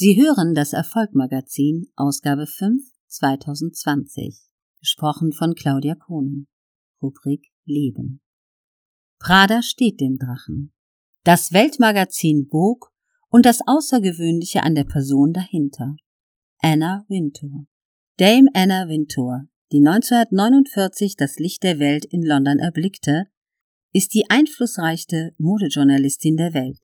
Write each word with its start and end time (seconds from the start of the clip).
Sie 0.00 0.14
hören 0.16 0.54
das 0.54 0.74
Erfolgmagazin, 0.74 1.90
Ausgabe 1.96 2.46
5, 2.46 2.84
2020. 3.08 4.38
Gesprochen 4.78 5.32
von 5.32 5.56
Claudia 5.56 5.96
Kohnen. 5.96 6.46
Rubrik 7.02 7.48
Leben. 7.64 8.20
Prada 9.18 9.60
steht 9.60 10.00
dem 10.00 10.16
Drachen. 10.16 10.72
Das 11.24 11.52
Weltmagazin 11.52 12.46
Vogue 12.48 12.90
und 13.28 13.44
das 13.44 13.58
Außergewöhnliche 13.66 14.62
an 14.62 14.76
der 14.76 14.84
Person 14.84 15.32
dahinter. 15.32 15.96
Anna 16.60 17.04
Wintour. 17.08 17.66
Dame 18.18 18.50
Anna 18.54 18.86
Wintour, 18.86 19.48
die 19.72 19.84
1949 19.84 21.16
das 21.16 21.40
Licht 21.40 21.64
der 21.64 21.80
Welt 21.80 22.04
in 22.04 22.22
London 22.22 22.60
erblickte, 22.60 23.24
ist 23.92 24.14
die 24.14 24.30
einflussreichste 24.30 25.34
Modejournalistin 25.38 26.36
der 26.36 26.54
Welt. 26.54 26.78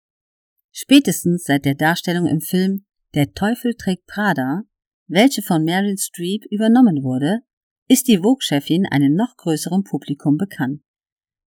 Spätestens 0.73 1.45
seit 1.45 1.65
der 1.65 1.77
Darstellung 1.77 2.27
im 2.27 2.41
Film 2.41 2.85
Der 3.15 3.33
Teufel 3.33 3.75
trägt 3.75 4.07
Prada, 4.07 4.65
welche 5.07 5.41
von 5.41 5.63
Meryl 5.63 5.97
Streep 5.97 6.45
übernommen 6.51 7.05
wurde, 7.05 7.43
ist 7.87 8.09
die 8.09 8.19
Vogue-Chefin 8.19 8.87
einem 8.87 9.15
noch 9.15 9.37
größeren 9.37 9.85
Publikum 9.85 10.37
bekannt. 10.37 10.83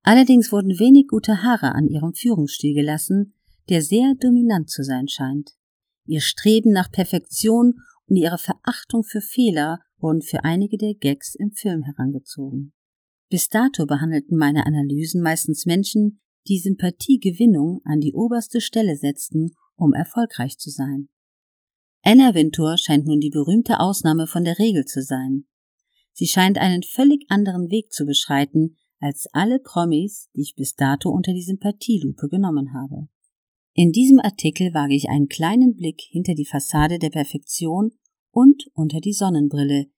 Allerdings 0.04 0.54
wurden 0.54 0.80
wenig 0.80 1.08
gute 1.08 1.44
Haare 1.44 1.76
an 1.76 1.88
ihrem 1.88 2.14
Führungsstil 2.14 2.74
gelassen, 2.74 3.34
der 3.68 3.82
sehr 3.82 4.16
dominant 4.16 4.70
zu 4.70 4.84
sein 4.84 5.10
scheint. 5.10 5.58
Ihr 6.06 6.22
Streben 6.22 6.72
nach 6.72 6.90
Perfektion 6.90 7.82
und 8.06 8.16
ihre 8.16 8.38
Verachtung 8.38 9.04
für 9.04 9.20
Fehler 9.20 9.82
wurden 9.98 10.22
für 10.22 10.46
einige 10.46 10.78
der 10.78 10.94
Gags 10.94 11.36
im 11.36 11.52
Film 11.52 11.84
herangezogen. 11.84 12.72
Bis 13.30 13.50
dato 13.50 13.86
behandelten 13.86 14.38
meine 14.38 14.66
Analysen 14.66 15.22
meistens 15.22 15.66
Menschen, 15.66 16.22
die 16.48 16.60
Sympathiegewinnung 16.60 17.82
an 17.84 18.00
die 18.00 18.14
oberste 18.14 18.62
Stelle 18.62 18.96
setzten, 18.96 19.52
um 19.76 19.94
erfolgreich 19.94 20.58
zu 20.58 20.70
sein. 20.70 21.10
Anna 22.04 22.34
Wintour 22.34 22.78
scheint 22.78 23.06
nun 23.06 23.20
die 23.20 23.30
berühmte 23.30 23.80
Ausnahme 23.80 24.28
von 24.28 24.44
der 24.44 24.60
Regel 24.60 24.86
zu 24.86 25.02
sein. 25.02 25.46
Sie 26.14 26.28
scheint 26.28 26.58
einen 26.58 26.84
völlig 26.84 27.26
anderen 27.30 27.70
Weg 27.70 27.92
zu 27.92 28.06
beschreiten 28.06 28.78
als 29.00 29.28
alle 29.34 29.60
Promis, 29.60 30.30
die 30.36 30.42
ich 30.42 30.56
bis 30.56 30.76
dato 30.76 31.10
unter 31.10 31.34
die 31.34 31.44
Sympathielupe 31.44 32.28
genommen 32.30 32.74
habe. 32.74 33.08
In 33.74 33.92
diesem 33.92 34.20
Artikel 34.20 34.74
wage 34.74 34.96
ich 34.96 35.10
einen 35.10 35.28
kleinen 35.28 35.76
Blick 35.76 36.02
hinter 36.10 36.34
die 36.34 36.48
Fassade 36.48 36.98
der 36.98 37.12
Perfektion 37.12 37.92
und 38.32 38.64
unter 38.74 39.00
die 39.00 39.14
Sonnenbrille, 39.14 39.92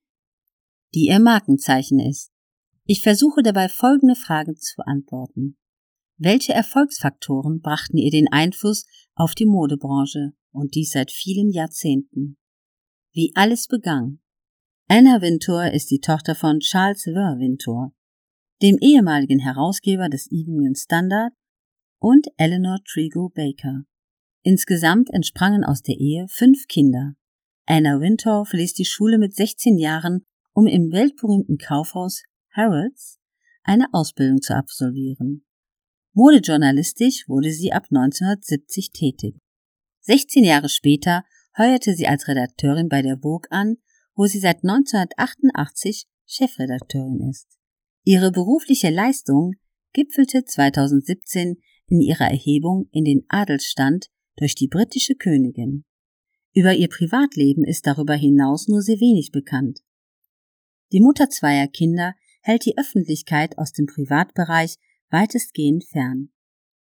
die 0.94 1.08
ihr 1.08 1.20
Markenzeichen 1.20 2.00
ist. 2.00 2.32
Ich 2.84 3.02
versuche 3.02 3.44
dabei 3.44 3.70
folgende 3.70 4.16
Fragen 4.16 4.58
zu 4.58 4.76
beantworten. 4.76 5.58
Welche 6.22 6.52
Erfolgsfaktoren 6.52 7.62
brachten 7.62 7.96
ihr 7.96 8.12
den 8.12 8.28
Einfluss 8.30 8.86
auf 9.16 9.36
die 9.36 9.46
Modebranche 9.46 10.34
und 10.52 10.76
dies 10.76 10.92
seit 10.92 11.12
vielen 11.12 11.50
Jahrzehnten? 11.50 12.38
Wie 13.14 13.32
alles 13.36 13.68
begann. 13.68 14.20
Anna 14.90 15.22
Wintour 15.22 15.72
ist 15.72 15.90
die 15.90 16.02
Tochter 16.02 16.36
von 16.36 16.60
Charles 16.60 17.04
Ver 17.04 17.38
Wintour, 17.40 17.94
dem 18.62 18.78
ehemaligen 18.82 19.40
Herausgeber 19.40 20.10
des 20.10 20.30
Evening 20.30 20.76
Standard 20.76 21.32
und 22.00 22.28
Eleanor 22.36 22.80
Trigo 22.86 23.30
Baker. 23.30 23.86
Insgesamt 24.42 25.10
entsprangen 25.12 25.64
aus 25.64 25.84
der 25.84 25.96
Ehe 25.96 26.26
fünf 26.28 26.68
Kinder. 26.68 27.14
Anna 27.66 28.02
Wintour 28.02 28.46
verließ 28.46 28.74
die 28.74 28.84
Schule 28.84 29.20
mit 29.20 29.36
16 29.36 29.78
Jahren, 29.78 30.26
um 30.52 30.68
im 30.68 30.92
weltberühmten 30.92 31.58
Kaufhaus 31.58 32.24
Harrods 32.52 33.22
eine 33.64 33.86
Ausbildung 33.94 34.42
zu 34.42 34.54
absolvieren. 34.54 35.46
Modejournalistisch 36.20 37.30
wurde 37.30 37.54
sie 37.54 37.72
ab 37.72 37.86
1970 37.90 38.92
tätig. 38.92 39.38
16 40.02 40.44
Jahre 40.44 40.68
später 40.68 41.24
heuerte 41.58 41.94
sie 41.94 42.08
als 42.08 42.28
Redakteurin 42.28 42.90
bei 42.90 43.02
der 43.02 43.20
Vogue 43.20 43.50
an, 43.52 43.78
wo 44.16 44.26
sie 44.26 44.40
seit 44.40 44.58
1988 44.66 46.08
Chefredakteurin 46.26 47.30
ist. 47.30 47.48
Ihre 48.04 48.34
berufliche 48.34 48.90
Leistung 48.90 49.54
gipfelte 49.94 50.44
2017 50.44 51.56
in 51.88 52.02
ihrer 52.02 52.30
Erhebung 52.30 52.90
in 52.92 53.06
den 53.06 53.24
Adelsstand 53.30 54.08
durch 54.36 54.56
die 54.56 54.68
britische 54.68 55.16
Königin. 55.16 55.86
Über 56.54 56.74
ihr 56.74 56.90
Privatleben 56.90 57.64
ist 57.64 57.88
darüber 57.88 58.16
hinaus 58.16 58.68
nur 58.68 58.82
sehr 58.82 59.00
wenig 59.00 59.32
bekannt. 59.32 59.80
Die 60.92 61.00
Mutter 61.00 61.30
zweier 61.30 61.70
Kinder 61.70 62.14
hält 62.42 62.66
die 62.66 62.78
Öffentlichkeit 62.78 63.58
aus 63.58 63.72
dem 63.72 63.86
Privatbereich 63.86 64.76
weitestgehend 65.10 65.86
fern. 65.86 66.30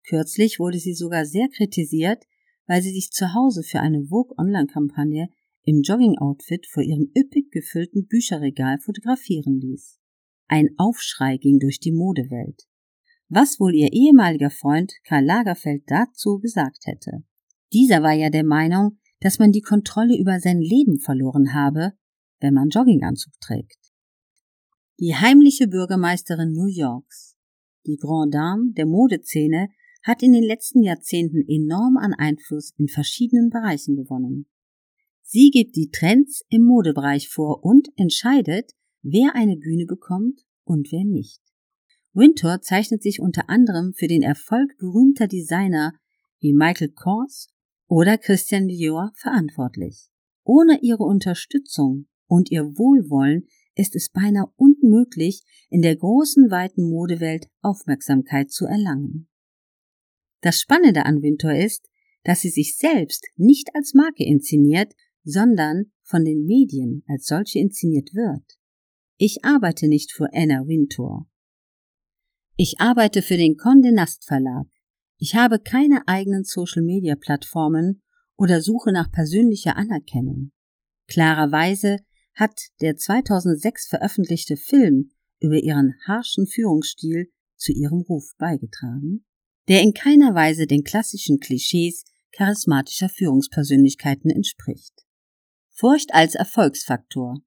Kürzlich 0.07 0.59
wurde 0.59 0.79
sie 0.79 0.95
sogar 0.95 1.27
sehr 1.27 1.49
kritisiert, 1.49 2.25
weil 2.67 2.83
sie 2.83 2.93
sich 2.93 3.11
zu 3.11 3.35
Hause 3.35 3.63
für 3.63 3.81
eine 3.81 4.05
Vogue 4.05 4.37
Online-Kampagne 4.39 5.29
im 5.65 5.83
Jogging-Outfit 5.83 6.67
vor 6.67 6.83
ihrem 6.83 7.11
üppig 7.17 7.51
gefüllten 7.51 8.07
Bücherregal 8.07 8.79
fotografieren 8.79 9.61
ließ. 9.61 9.99
Ein 10.47 10.71
Aufschrei 10.79 11.37
ging 11.37 11.59
durch 11.59 11.79
die 11.79 11.93
Modewelt. 11.93 12.63
Was 13.29 13.61
wohl 13.61 13.75
ihr 13.75 13.93
ehemaliger 13.93 14.51
Freund 14.51 14.95
Karl 15.05 15.25
Lagerfeld 15.25 15.83
dazu 15.87 16.39
gesagt 16.39 16.87
hätte. 16.87 17.25
Dieser 17.75 18.03
war 18.03 18.15
ja 18.15 18.31
der 18.31 18.45
Meinung, 18.45 18.99
dass 19.21 19.39
man 19.39 19.53
die 19.53 19.61
Kontrolle 19.61 20.19
über 20.19 20.41
sein 20.41 20.59
Leben 20.59 20.99
verloren 21.01 21.53
habe, 21.53 21.93
wenn 22.41 22.55
man 22.55 22.71
Jogginganzug 22.71 23.35
trägt. 23.41 23.77
Die 24.99 25.15
heimliche 25.15 25.69
Bürgermeisterin 25.69 26.53
New 26.53 26.67
Yorks, 26.67 27.28
die 27.87 27.97
Grand 27.97 28.35
Dame 28.35 28.73
der 28.73 28.87
Modeszene, 28.87 29.69
hat 30.03 30.23
in 30.23 30.33
den 30.33 30.45
letzten 30.45 30.83
Jahrzehnten 30.83 31.45
enorm 31.49 31.97
an 31.97 32.15
Einfluss 32.15 32.73
in 32.79 32.89
verschiedenen 32.89 33.51
Bereichen 33.51 33.97
gewonnen. 33.97 34.47
Sie 35.23 35.51
gibt 35.51 35.77
die 35.77 35.91
Trends 35.91 36.45
im 36.49 36.63
Modebereich 36.63 37.29
vor 37.29 37.63
und 37.63 37.89
entscheidet, 37.97 38.73
wer 39.03 39.35
eine 39.35 39.57
Bühne 39.57 39.85
bekommt 39.85 40.47
und 40.65 40.91
wer 40.91 41.05
nicht. 41.05 41.43
Winter 42.15 42.61
zeichnet 42.63 43.03
sich 43.03 43.21
unter 43.21 43.51
anderem 43.51 43.93
für 43.93 44.09
den 44.09 44.23
Erfolg 44.23 44.77
berühmter 44.79 45.27
Designer 45.27 45.93
wie 46.41 46.53
Michael 46.53 46.91
Kors 46.91 47.49
oder 47.87 48.19
Christian 48.19 48.69
Dior 48.69 49.13
verantwortlich. 49.17 50.09
Ohne 50.45 50.81
ihre 50.81 51.05
Unterstützung 51.05 52.07
und 52.27 52.51
ihr 52.51 52.65
Wohlwollen 52.79 53.47
ist 53.79 53.95
es 53.95 54.11
beinahe 54.11 54.53
unmöglich, 54.57 55.43
in 55.71 55.83
der 55.83 55.97
großen, 55.97 56.51
weiten 56.51 56.91
Modewelt 56.91 57.49
Aufmerksamkeit 57.63 58.51
zu 58.51 58.67
erlangen. 58.67 59.29
Das 60.41 60.61
Spannende 60.61 61.07
an 61.07 61.23
Winter 61.23 61.57
ist, 61.57 61.89
dass 62.25 62.41
sie 62.41 62.51
sich 62.51 62.77
selbst 62.77 63.27
nicht 63.37 63.71
als 63.75 63.95
Marke 63.95 64.25
inszeniert, 64.25 64.93
sondern 65.25 65.93
von 66.03 66.25
den 66.25 66.45
Medien 66.45 67.05
als 67.07 67.27
solche 67.27 67.61
inszeniert 67.61 68.15
wird. 68.15 68.59
Ich 69.17 69.45
arbeite 69.45 69.89
nicht 69.89 70.13
für 70.13 70.29
Anna 70.33 70.67
Wintour. 70.67 71.29
Ich 72.57 72.81
arbeite 72.81 73.23
für 73.23 73.37
den 73.37 73.57
Condé 73.57 73.93
Nast 73.93 74.25
Verlag. 74.25 74.67
Ich 75.19 75.35
habe 75.37 75.61
keine 75.61 76.07
eigenen 76.07 76.45
Social 76.45 76.83
Media 76.83 77.15
Plattformen 77.15 78.03
oder 78.37 78.61
suche 78.61 78.93
nach 78.93 79.11
persönlicher 79.11 79.77
Anerkennung. 79.77 80.53
Klarerweise 81.07 81.99
hat 82.39 82.61
der 82.81 82.97
2006 82.97 83.89
veröffentlichte 83.89 84.57
Film 84.57 85.11
über 85.41 85.57
ihren 85.57 85.95
harschen 86.07 86.47
Führungsstil 86.47 87.31
zu 87.57 87.73
ihrem 87.73 88.03
Ruf 88.03 88.35
beigetragen, 88.39 89.25
der 89.67 89.83
in 89.83 89.93
keiner 89.93 90.35
Weise 90.35 90.67
den 90.67 90.85
klassischen 90.85 91.41
Klischees 91.41 92.05
charismatischer 92.33 93.09
Führungspersönlichkeiten 93.09 94.31
entspricht. 94.31 94.95
Furcht 95.71 96.15
als 96.15 96.37
Erfolgsfaktor. 96.37 97.43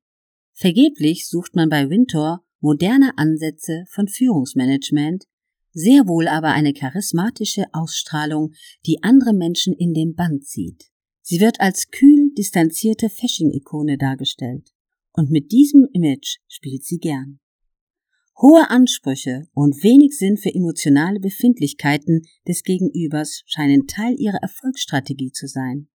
Vergeblich 0.51 1.27
sucht 1.27 1.55
man 1.55 1.69
bei 1.69 1.89
Winter 1.89 2.43
moderne 2.59 3.17
Ansätze 3.17 3.85
von 3.89 4.09
Führungsmanagement, 4.09 5.25
sehr 5.71 6.05
wohl 6.07 6.27
aber 6.27 6.49
eine 6.49 6.73
charismatische 6.73 7.65
Ausstrahlung, 7.71 8.53
die 8.85 9.01
andere 9.03 9.33
Menschen 9.33 9.73
in 9.73 9.93
den 9.93 10.15
Band 10.15 10.45
zieht. 10.45 10.91
Sie 11.21 11.39
wird 11.39 11.61
als 11.61 11.91
kühl 11.91 12.33
distanzierte 12.37 13.09
Fashion-Ikone 13.09 13.97
dargestellt 13.97 14.73
und 15.13 15.29
mit 15.29 15.51
diesem 15.51 15.87
Image 15.93 16.37
spielt 16.47 16.83
sie 16.83 16.97
gern. 16.97 17.39
Hohe 18.41 18.69
Ansprüche 18.69 19.47
und 19.53 19.83
wenig 19.83 20.17
Sinn 20.17 20.37
für 20.37 20.53
emotionale 20.53 21.19
Befindlichkeiten 21.19 22.23
des 22.47 22.63
Gegenübers 22.63 23.43
scheinen 23.45 23.87
Teil 23.87 24.15
ihrer 24.17 24.41
Erfolgsstrategie 24.41 25.31
zu 25.31 25.47
sein. 25.47 25.89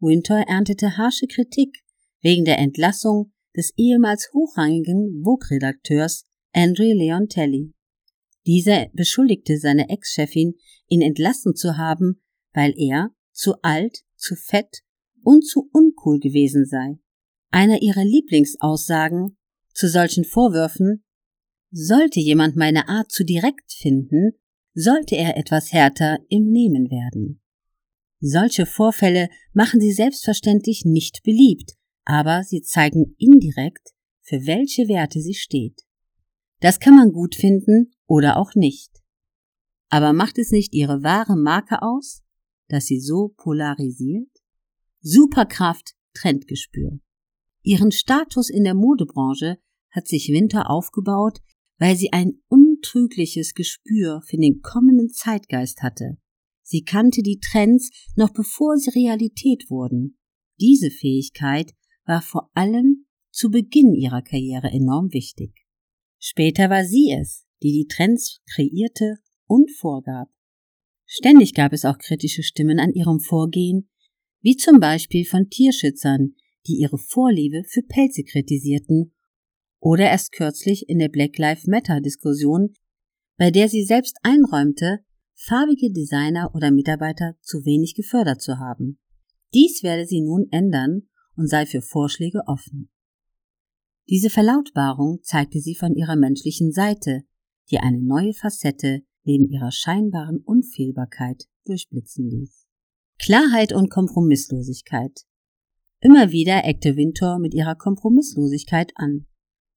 Winter 0.00 0.44
erntete 0.48 0.96
harsche 0.96 1.26
Kritik 1.26 1.82
wegen 2.22 2.44
der 2.44 2.58
Entlassung 2.58 3.32
des 3.56 3.72
ehemals 3.76 4.30
hochrangigen 4.32 5.22
Vogue-Redakteurs 5.22 6.24
Andre 6.52 6.92
Leontelli. 6.94 7.72
Dieser 8.46 8.88
beschuldigte 8.92 9.58
seine 9.58 9.88
Ex-Chefin, 9.88 10.54
ihn 10.88 11.02
entlassen 11.02 11.54
zu 11.54 11.76
haben, 11.76 12.22
weil 12.52 12.74
er 12.76 13.10
zu 13.32 13.54
alt, 13.62 14.00
zu 14.16 14.34
fett 14.34 14.82
und 15.22 15.46
zu 15.46 15.68
uncool 15.72 16.18
gewesen 16.18 16.66
sei. 16.66 16.98
Einer 17.52 17.82
ihrer 17.82 18.04
Lieblingsaussagen 18.04 19.36
zu 19.74 19.86
solchen 19.86 20.24
Vorwürfen 20.24 21.04
sollte 21.70 22.18
jemand 22.18 22.56
meine 22.56 22.88
Art 22.88 23.12
zu 23.12 23.24
direkt 23.24 23.72
finden, 23.72 24.32
sollte 24.74 25.16
er 25.16 25.36
etwas 25.36 25.70
härter 25.70 26.18
im 26.30 26.50
Nehmen 26.50 26.90
werden. 26.90 27.42
Solche 28.20 28.64
Vorfälle 28.64 29.28
machen 29.52 29.80
sie 29.80 29.92
selbstverständlich 29.92 30.84
nicht 30.86 31.22
beliebt, 31.24 31.74
aber 32.04 32.42
sie 32.42 32.62
zeigen 32.62 33.14
indirekt, 33.18 33.90
für 34.22 34.46
welche 34.46 34.88
Werte 34.88 35.20
sie 35.20 35.34
steht. 35.34 35.82
Das 36.60 36.80
kann 36.80 36.96
man 36.96 37.12
gut 37.12 37.34
finden 37.34 37.92
oder 38.06 38.38
auch 38.38 38.54
nicht. 38.54 38.90
Aber 39.90 40.14
macht 40.14 40.38
es 40.38 40.52
nicht 40.52 40.72
ihre 40.72 41.02
wahre 41.02 41.36
Marke 41.36 41.82
aus, 41.82 42.22
dass 42.68 42.86
sie 42.86 43.00
so 43.00 43.34
polarisiert? 43.36 44.30
Superkraft, 45.02 45.94
Trendgespür. 46.14 47.00
Ihren 47.62 47.92
Status 47.92 48.50
in 48.50 48.64
der 48.64 48.74
Modebranche 48.74 49.58
hat 49.90 50.08
sich 50.08 50.28
Winter 50.28 50.70
aufgebaut, 50.70 51.38
weil 51.78 51.96
sie 51.96 52.12
ein 52.12 52.40
untrügliches 52.48 53.54
Gespür 53.54 54.22
für 54.26 54.36
den 54.36 54.60
kommenden 54.60 55.10
Zeitgeist 55.10 55.82
hatte. 55.82 56.18
Sie 56.62 56.82
kannte 56.82 57.22
die 57.22 57.40
Trends 57.40 57.90
noch 58.16 58.30
bevor 58.30 58.76
sie 58.76 58.90
Realität 58.90 59.68
wurden. 59.68 60.18
Diese 60.60 60.90
Fähigkeit 60.90 61.72
war 62.06 62.22
vor 62.22 62.50
allem 62.54 63.06
zu 63.30 63.50
Beginn 63.50 63.94
ihrer 63.94 64.22
Karriere 64.22 64.68
enorm 64.68 65.12
wichtig. 65.12 65.54
Später 66.18 66.70
war 66.70 66.84
sie 66.84 67.10
es, 67.10 67.46
die 67.62 67.72
die 67.72 67.86
Trends 67.86 68.40
kreierte 68.54 69.18
und 69.46 69.70
vorgab. 69.70 70.28
Ständig 71.04 71.54
gab 71.54 71.72
es 71.72 71.84
auch 71.84 71.98
kritische 71.98 72.42
Stimmen 72.42 72.78
an 72.78 72.92
ihrem 72.92 73.20
Vorgehen, 73.20 73.90
wie 74.40 74.56
zum 74.56 74.80
Beispiel 74.80 75.24
von 75.24 75.50
Tierschützern, 75.50 76.34
die 76.66 76.78
ihre 76.80 76.98
Vorliebe 76.98 77.62
für 77.68 77.82
Pelze 77.82 78.24
kritisierten, 78.24 79.12
oder 79.80 80.04
erst 80.04 80.32
kürzlich 80.32 80.88
in 80.88 80.98
der 80.98 81.08
Black 81.08 81.36
Lives 81.38 81.66
Matter 81.66 82.00
Diskussion, 82.00 82.74
bei 83.36 83.50
der 83.50 83.68
sie 83.68 83.84
selbst 83.84 84.16
einräumte, 84.22 85.00
farbige 85.34 85.90
Designer 85.90 86.54
oder 86.54 86.70
Mitarbeiter 86.70 87.34
zu 87.40 87.64
wenig 87.64 87.94
gefördert 87.94 88.40
zu 88.40 88.58
haben. 88.58 89.00
Dies 89.52 89.82
werde 89.82 90.06
sie 90.06 90.20
nun 90.20 90.46
ändern 90.50 91.08
und 91.36 91.48
sei 91.48 91.66
für 91.66 91.82
Vorschläge 91.82 92.42
offen. 92.46 92.90
Diese 94.08 94.30
Verlautbarung 94.30 95.20
zeigte 95.22 95.60
sie 95.60 95.74
von 95.74 95.94
ihrer 95.94 96.16
menschlichen 96.16 96.72
Seite, 96.72 97.22
die 97.70 97.78
eine 97.78 98.00
neue 98.00 98.34
Facette 98.34 99.02
neben 99.24 99.48
ihrer 99.48 99.72
scheinbaren 99.72 100.40
Unfehlbarkeit 100.44 101.44
durchblitzen 101.64 102.28
ließ. 102.28 102.66
Klarheit 103.18 103.72
und 103.72 103.90
Kompromisslosigkeit. 103.90 105.22
Immer 106.04 106.32
wieder 106.32 106.64
eckte 106.64 106.96
Winter 106.96 107.38
mit 107.38 107.54
ihrer 107.54 107.76
Kompromisslosigkeit 107.76 108.90
an. 108.96 109.26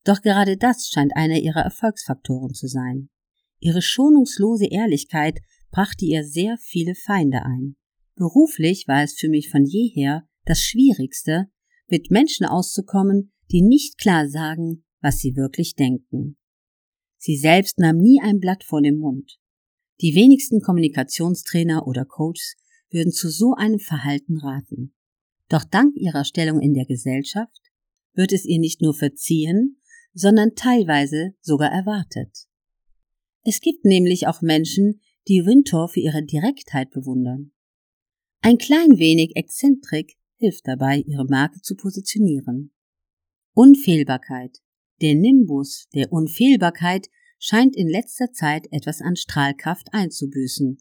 Doch 0.06 0.24
gerade 0.24 0.58
das 0.58 0.90
scheint 0.90 1.16
einer 1.16 1.38
ihrer 1.38 1.62
Erfolgsfaktoren 1.62 2.56
zu 2.56 2.68
sein. 2.68 3.10
Ihre 3.60 3.84
schonungslose 3.84 4.66
Ehrlichkeit 4.66 5.40
brachte 5.70 6.04
ihr 6.04 6.24
sehr 6.24 6.58
viele 6.60 6.96
Feinde 6.96 7.46
ein. 7.46 7.76
Beruflich 8.16 8.88
war 8.88 9.04
es 9.04 9.14
für 9.14 9.30
mich 9.30 9.52
von 9.52 9.66
jeher 9.66 10.28
das 10.46 10.62
Schwierigste, 10.62 11.46
mit 11.90 12.10
Menschen 12.10 12.48
auszukommen, 12.48 13.32
die 13.52 13.62
nicht 13.62 14.00
klar 14.00 14.28
sagen, 14.28 14.84
was 15.02 15.20
sie 15.20 15.36
wirklich 15.36 15.76
denken. 15.76 16.38
Sie 17.18 17.38
selbst 17.38 17.78
nahm 17.78 17.98
nie 17.98 18.20
ein 18.24 18.40
Blatt 18.40 18.64
vor 18.64 18.82
den 18.82 18.98
Mund. 18.98 19.38
Die 20.02 20.16
wenigsten 20.16 20.60
Kommunikationstrainer 20.60 21.86
oder 21.86 22.04
Coaches 22.04 22.56
würden 22.90 23.12
zu 23.12 23.30
so 23.30 23.54
einem 23.54 23.80
Verhalten 23.80 24.38
raten. 24.38 24.95
Doch 25.50 25.64
dank 25.64 25.96
ihrer 25.96 26.26
Stellung 26.26 26.60
in 26.60 26.74
der 26.74 26.86
Gesellschaft 26.86 27.62
wird 28.14 28.32
es 28.32 28.46
ihr 28.46 28.60
nicht 28.60 28.82
nur 28.82 28.94
verziehen, 28.94 29.82
sondern 30.14 30.56
teilweise 30.56 31.36
sogar 31.42 31.72
erwartet. 31.72 32.48
Es 33.44 33.60
gibt 33.60 33.86
nämlich 33.86 34.28
auch 34.28 34.42
Menschen, 34.42 35.02
die 35.28 35.46
Winter 35.46 35.88
für 35.88 36.00
ihre 36.00 36.24
Direktheit 36.24 36.90
bewundern. 36.92 37.52
Ein 38.42 38.58
klein 38.58 38.98
wenig 38.98 39.36
Exzentrik 39.36 40.18
hilft 40.38 40.68
dabei, 40.68 41.04
ihre 41.06 41.26
Marke 41.26 41.62
zu 41.62 41.76
positionieren. 41.76 42.72
Unfehlbarkeit. 43.54 44.60
Der 45.02 45.16
Nimbus 45.16 45.88
der 45.94 46.12
Unfehlbarkeit 46.12 47.08
scheint 47.40 47.76
in 47.76 47.90
letzter 47.90 48.32
Zeit 48.32 48.68
etwas 48.72 49.02
an 49.02 49.16
Strahlkraft 49.16 49.90
einzubüßen, 49.92 50.78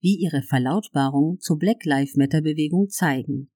wie 0.00 0.16
ihre 0.16 0.42
Verlautbarungen 0.42 1.40
zur 1.40 1.58
Black 1.58 1.84
Lives 1.84 2.16
Matter 2.16 2.40
Bewegung 2.40 2.88
zeigen. 2.88 3.50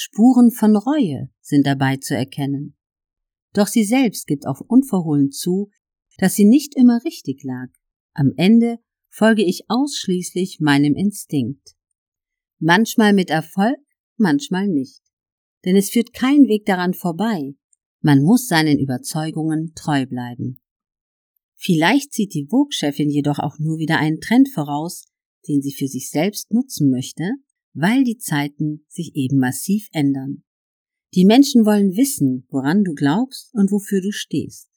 Spuren 0.00 0.52
von 0.52 0.76
Reue 0.76 1.28
sind 1.40 1.66
dabei 1.66 1.96
zu 1.96 2.14
erkennen. 2.14 2.76
Doch 3.52 3.66
sie 3.66 3.82
selbst 3.82 4.28
gibt 4.28 4.46
auch 4.46 4.60
unverhohlen 4.60 5.32
zu, 5.32 5.70
dass 6.18 6.36
sie 6.36 6.44
nicht 6.44 6.76
immer 6.76 7.04
richtig 7.04 7.42
lag. 7.42 7.66
Am 8.12 8.32
Ende 8.36 8.78
folge 9.08 9.42
ich 9.44 9.64
ausschließlich 9.66 10.60
meinem 10.60 10.94
Instinkt. 10.94 11.74
Manchmal 12.60 13.12
mit 13.12 13.30
Erfolg, 13.30 13.80
manchmal 14.16 14.68
nicht. 14.68 15.02
Denn 15.64 15.74
es 15.74 15.90
führt 15.90 16.12
kein 16.12 16.44
Weg 16.44 16.64
daran 16.64 16.94
vorbei. 16.94 17.56
Man 18.00 18.22
muss 18.22 18.46
seinen 18.46 18.78
Überzeugungen 18.78 19.72
treu 19.74 20.06
bleiben. 20.06 20.60
Vielleicht 21.56 22.12
sieht 22.12 22.34
die 22.34 22.46
Vogue-Chefin 22.48 23.10
jedoch 23.10 23.40
auch 23.40 23.58
nur 23.58 23.78
wieder 23.78 23.98
einen 23.98 24.20
Trend 24.20 24.48
voraus, 24.48 25.06
den 25.48 25.60
sie 25.60 25.72
für 25.72 25.88
sich 25.88 26.08
selbst 26.08 26.52
nutzen 26.52 26.88
möchte, 26.88 27.32
weil 27.80 28.04
die 28.04 28.18
Zeiten 28.18 28.84
sich 28.88 29.14
eben 29.14 29.38
massiv 29.38 29.88
ändern. 29.92 30.42
Die 31.14 31.24
Menschen 31.24 31.64
wollen 31.64 31.96
wissen, 31.96 32.46
woran 32.50 32.84
du 32.84 32.94
glaubst 32.94 33.54
und 33.54 33.70
wofür 33.70 34.00
du 34.00 34.12
stehst. 34.12 34.68